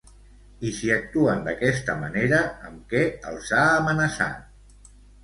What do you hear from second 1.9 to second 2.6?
manera,